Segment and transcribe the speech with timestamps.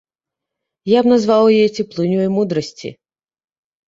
[0.91, 2.89] Я б назваў яе цеплынёй мудрасці.